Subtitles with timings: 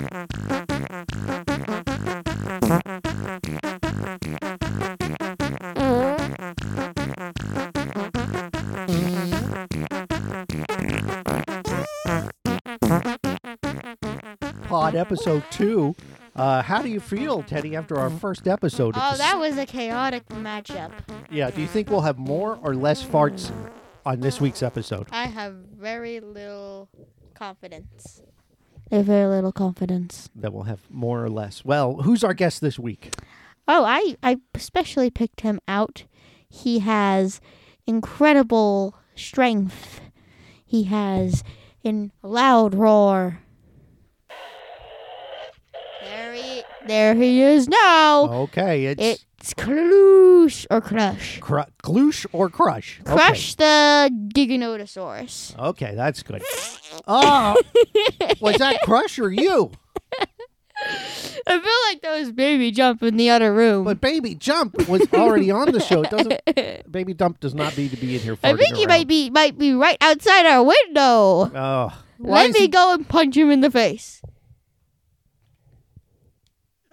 [0.00, 0.28] Pod
[14.94, 15.94] episode two.
[16.34, 18.94] Uh, how do you feel, Teddy, after our first episode?
[18.96, 20.92] Oh, that was a chaotic matchup.
[21.30, 23.52] Yeah, do you think we'll have more or less farts
[24.06, 25.08] on this week's episode?
[25.12, 26.88] I have very little
[27.34, 28.22] confidence.
[28.92, 30.28] I have very little confidence.
[30.34, 31.64] That we'll have more or less.
[31.64, 33.14] Well, who's our guest this week?
[33.68, 36.04] Oh, I, I especially picked him out.
[36.48, 37.40] He has
[37.86, 40.00] incredible strength.
[40.64, 41.44] He has
[41.84, 43.40] a loud roar.
[46.02, 48.28] There he, there he is now.
[48.42, 51.38] Okay, it's It's Clush or Crush.
[51.40, 53.00] cru- Kloosh or Crush.
[53.02, 53.12] Okay.
[53.12, 55.56] Crush the Giganotosaurus.
[55.58, 56.42] Okay, that's good.
[57.06, 57.60] Oh,
[58.40, 59.70] was that Crush or you?
[60.82, 63.84] I feel like that was Baby Jump in the other room.
[63.84, 66.02] But Baby Jump was already on the show.
[66.02, 66.90] It doesn't.
[66.92, 68.38] Baby Jump does not need to be in here.
[68.42, 68.88] I think he around.
[68.88, 71.50] might be might be right outside our window.
[71.54, 74.22] Oh, Let me he- go and punch him in the face.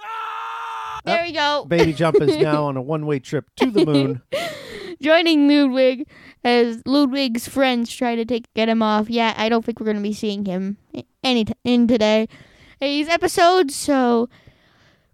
[0.00, 1.00] Ah!
[1.04, 1.64] There we go.
[1.68, 4.22] Baby Jump is now on a one-way trip to the moon.
[5.00, 6.06] Joining Ludwig
[6.44, 9.10] as Ludwig's friends try to take get him off.
[9.10, 10.76] Yeah, I don't think we're gonna be seeing him
[11.22, 12.28] any t- in today.
[12.80, 13.74] These episodes.
[13.74, 14.28] So,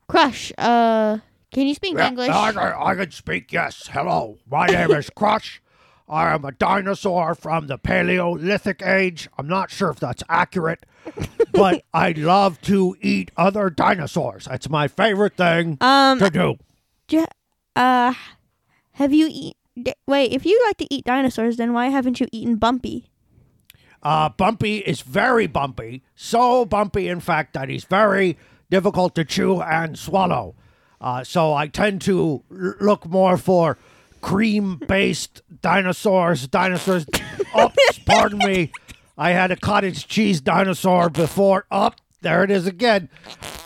[0.09, 0.53] Crush.
[0.59, 1.19] Uh,
[1.53, 2.31] can you speak English?
[2.31, 3.89] I, can- I can speak, yes.
[3.93, 5.61] Hello, my name is Crush.
[6.09, 9.29] I am a dinosaur from the Paleolithic age.
[9.39, 10.85] I'm not sure if that's accurate,
[11.53, 14.47] but I love to eat other dinosaurs.
[14.51, 16.29] It's my favorite thing Um, to
[17.09, 17.25] do.
[17.77, 18.13] uh,
[18.93, 19.57] have you eat?
[19.81, 23.09] D- Wait, if you like to eat dinosaurs, then why haven't you eaten Bumpy?
[24.03, 28.37] Uh, Bumpy is very bumpy, so bumpy, in fact, that he's very
[28.71, 30.57] difficult to chew and swallow.
[31.01, 33.79] Uh, so I tend to l- look more for
[34.21, 36.49] cream-based dinosaurs.
[36.49, 37.07] Dinosaurs.
[37.61, 38.73] Oops, pardon me.
[39.17, 41.67] I had a cottage cheese dinosaur before.
[41.71, 43.09] Up there it is again.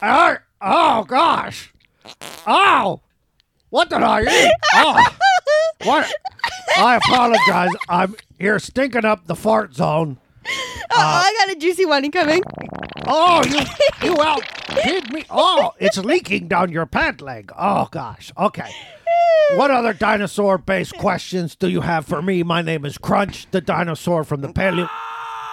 [0.02, 1.72] Ah, oh gosh.
[2.46, 3.00] Oh,
[3.70, 4.52] what did I eat?
[4.74, 5.16] Oh,
[5.86, 6.12] what?
[6.76, 7.70] I apologize.
[7.88, 10.18] I'm here stinking up the fart zone.
[10.46, 12.42] oh, I got a juicy one coming.
[13.06, 13.60] Oh, you
[14.08, 15.24] you outdid me.
[15.30, 17.52] Oh, it's leaking down your pant leg.
[17.56, 18.32] Oh gosh.
[18.36, 18.70] Okay.
[19.54, 22.42] What other dinosaur-based questions do you have for me?
[22.42, 24.88] My name is Crunch, the dinosaur from the paleo.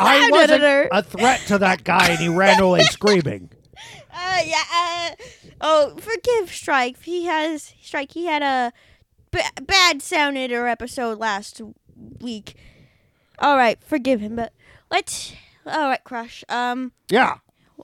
[0.00, 3.50] I wasn't a threat to that guy, and he ran away screaming.
[4.12, 4.62] Uh, yeah.
[4.74, 5.10] Uh,
[5.60, 7.02] oh, forgive Strike.
[7.02, 8.12] He has Strike.
[8.12, 8.72] He had a
[9.30, 11.60] b- bad sound editor episode last
[12.20, 12.54] week.
[13.38, 14.36] All right, forgive him.
[14.36, 14.52] But
[14.90, 15.32] let's.
[15.66, 16.42] All right, Crush.
[16.48, 17.36] Um, Yeah.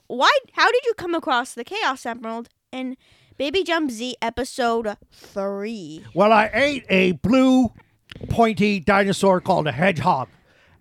[0.07, 0.31] why?
[0.53, 2.97] How did you come across the Chaos Emerald in
[3.37, 6.03] Baby Jump Z episode three?
[6.13, 7.71] Well, I ate a blue,
[8.29, 10.27] pointy dinosaur called a hedgehog,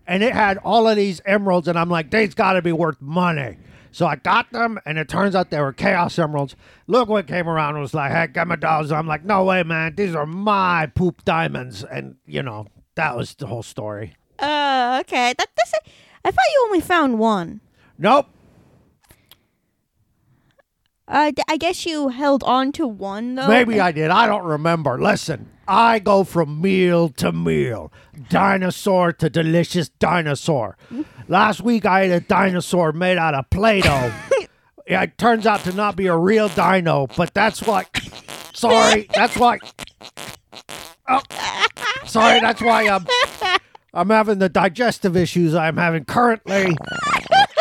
[0.07, 3.01] and it had all of these emeralds, and I'm like, they's got to be worth
[3.01, 3.59] money.
[3.97, 6.55] So I got them, and it turns out they were chaos emeralds.
[6.87, 8.93] Look what came around and was like, hey, get my dollars.
[8.93, 9.95] I'm like, no way, man.
[9.95, 11.83] These are my poop diamonds.
[11.83, 14.15] And, you know, that was the whole story.
[14.39, 15.33] Uh, okay.
[15.39, 15.73] That this.
[16.27, 17.63] I thought you only found one.
[17.97, 18.27] Nope.
[21.09, 23.47] Uh, I guess you held on to one though.
[23.47, 24.11] Maybe I did.
[24.11, 25.01] I don't remember.
[25.01, 27.93] Listen, I go from meal to meal,
[28.29, 30.77] dinosaur to delicious dinosaur.
[31.29, 34.13] Last week I ate a dinosaur made out of Play Doh.
[34.89, 37.87] yeah, it turns out to not be a real dino, but that's why.
[38.53, 39.59] Sorry, that's why.
[41.09, 41.21] Oh,
[42.07, 43.07] sorry, that's why I'm.
[43.93, 46.75] I'm having the digestive issues I'm having currently.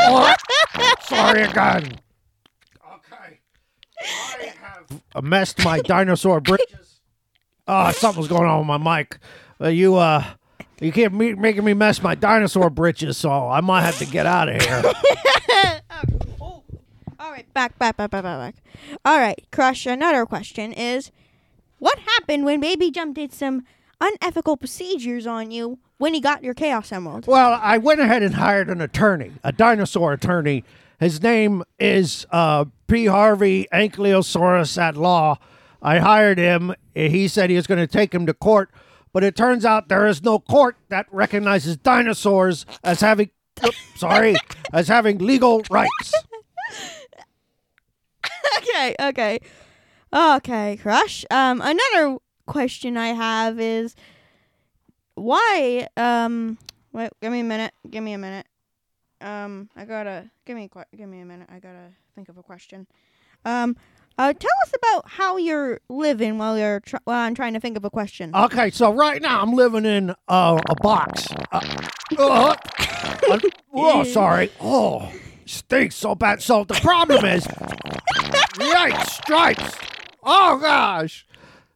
[0.01, 0.33] Oh,
[1.01, 1.99] sorry again.
[4.01, 6.99] I have messed my dinosaur bridges.
[7.67, 9.17] Oh, something's going on with my mic.
[9.59, 10.23] Uh, you uh,
[10.79, 14.25] you keep me, making me mess my dinosaur britches, so I might have to get
[14.25, 14.83] out of here.
[17.17, 18.55] All right, back, back, back, back, back, back.
[19.03, 19.85] All right, Crush.
[19.85, 21.11] Another question is,
[21.79, 23.63] what happened when Baby Jump did some
[24.01, 27.25] unethical procedures on you when he got your Chaos Emerald?
[27.25, 30.63] well, I went ahead and hired an attorney, a dinosaur attorney.
[30.99, 33.05] His name is uh, P.
[33.05, 35.37] Harvey Ankylosaurus at law.
[35.81, 36.73] I hired him.
[36.93, 38.71] He said he was going to take him to court,
[39.13, 43.29] but it turns out there is no court that recognizes dinosaurs as having,
[43.65, 44.35] oops, sorry,
[44.73, 46.13] as having legal rights.
[48.57, 49.39] okay, okay,
[50.13, 51.25] okay, Crush.
[51.29, 53.95] Um, another question I have is,
[55.15, 55.87] why?
[55.97, 56.57] Um,
[56.91, 57.73] wait, give me a minute.
[57.89, 58.47] Give me a minute.
[59.21, 61.47] Um, I gotta give me a que- give me a minute.
[61.51, 62.87] I gotta think of a question.
[63.45, 63.75] Um,
[64.17, 67.75] uh, tell us about how you're living while you're tr- while I'm trying to think
[67.77, 68.33] of a question.
[68.35, 71.27] Okay, so right now I'm living in uh, a box.
[71.51, 71.59] Uh,
[72.17, 72.55] uh,
[73.29, 73.39] uh,
[73.73, 74.51] oh, sorry.
[74.61, 75.11] Oh,
[75.45, 76.41] stinks so bad.
[76.41, 79.77] So the problem is, yikes, stripes.
[80.23, 81.25] Oh gosh.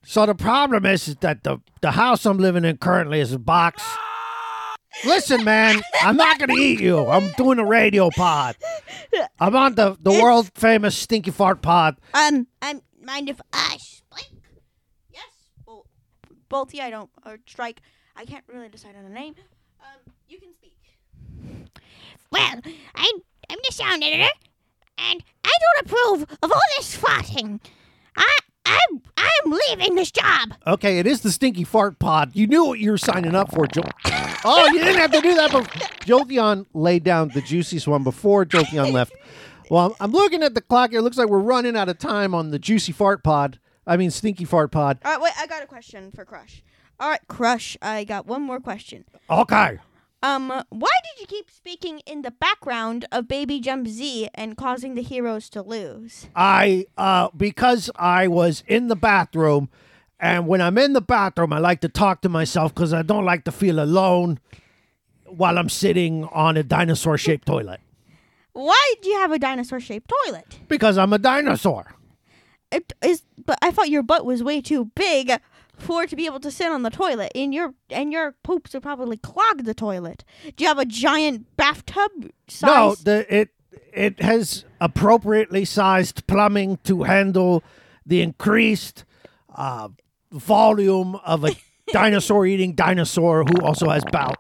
[0.04, 3.40] So the problem is, is that the the house I'm living in currently is a
[3.40, 3.84] box.
[5.06, 7.06] Listen, man, I'm not gonna eat you.
[7.08, 8.56] I'm doing a radio pod.
[9.40, 11.98] I'm on the the world famous stinky fart pod.
[12.14, 14.32] Um, I'm mind if I speak?
[15.12, 15.24] Yes.
[15.66, 15.86] Well,
[16.48, 17.82] both yeah, I don't or strike.
[18.16, 19.36] I can't really decide on a name.
[19.80, 20.74] Um, you can speak.
[22.32, 22.62] Well,
[22.96, 23.12] I,
[23.50, 24.30] I'm the sound editor,
[24.98, 27.60] and I don't approve of all this farting.
[28.16, 30.54] I, I'm, I'm leaving this job.
[30.68, 32.32] Okay, it is the stinky fart pod.
[32.36, 33.82] You knew what you were signing up for, Joe.
[34.46, 35.52] Oh, you didn't have to do that.
[35.52, 35.66] But
[36.06, 39.14] Jolteon laid down the juiciest one before Jolteon left.
[39.70, 40.92] Well, I'm- looking at the clock.
[40.92, 41.00] Here.
[41.00, 43.60] It looks like we're running out of time on the juicy fart pod.
[43.86, 45.00] I mean, stinky fart pod.
[45.04, 45.34] All right, wait.
[45.40, 46.64] I got a question for Crush.
[47.00, 47.78] All right, Crush.
[47.82, 49.06] I got one more question.
[49.30, 49.80] Okay.
[50.22, 54.96] Um, why did you keep speaking in the background of Baby Jump Z and causing
[54.96, 56.28] the heroes to lose?
[56.36, 59.70] I uh because I was in the bathroom
[60.20, 63.26] and when I'm in the bathroom I like to talk to myself cuz I don't
[63.26, 64.40] like to feel alone
[65.26, 67.80] while I'm sitting on a dinosaur shaped toilet
[68.54, 70.60] Why do you have a dinosaur-shaped toilet?
[70.68, 71.96] because I'm a dinosaur.
[72.72, 75.32] It is, but I thought your butt was way too big
[75.76, 77.32] for it to be able to sit on the toilet.
[77.34, 80.24] And your and your poops would probably clog the toilet.
[80.56, 82.12] Do you have a giant bathtub
[82.48, 82.68] size?
[82.70, 83.50] No, the it
[83.92, 87.64] it has appropriately sized plumbing to handle
[88.06, 89.04] the increased
[89.56, 89.90] uh,
[90.32, 91.56] volume of a
[91.92, 94.36] dinosaur eating dinosaur who also has bowel.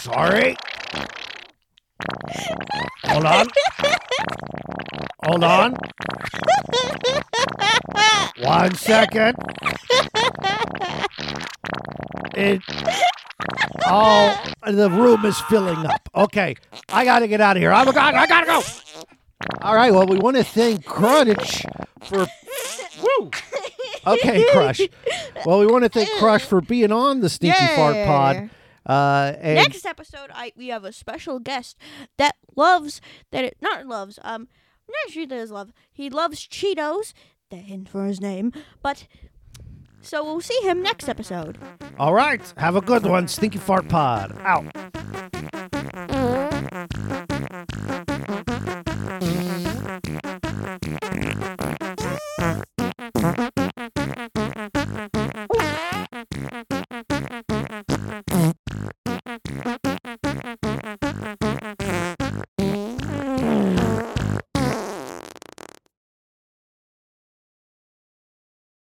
[0.00, 0.56] Sorry.
[3.06, 3.46] Hold on.
[5.24, 5.76] Hold on.
[8.42, 9.36] One second.
[12.34, 12.62] It.
[13.86, 16.08] Oh, the room is filling up.
[16.14, 16.56] Okay,
[16.88, 17.72] I gotta get out of here.
[17.72, 17.90] I'm a.
[17.90, 18.62] I gotta go.
[19.62, 19.92] All right.
[19.92, 21.64] Well, we want to thank Crunch
[22.02, 22.26] for.
[24.06, 24.80] okay, Crush.
[25.44, 28.50] Well, we want to thank Crush for being on the Stinky Fart Pod.
[28.86, 31.76] Uh, and Next episode, I we have a special guest
[32.16, 33.00] that loves
[33.30, 34.18] that it not loves.
[34.22, 34.48] Um,
[34.88, 35.72] not sure that is love.
[35.92, 37.12] He loves Cheetos.
[37.50, 38.52] The hint for his name,
[38.82, 39.06] but
[40.00, 41.58] so we'll see him next episode.
[41.98, 44.36] all right, have a good one, Stinky Fart Pod.
[44.40, 44.66] Out.